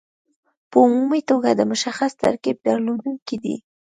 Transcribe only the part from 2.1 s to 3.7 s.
ترکیب درلودونکي دي.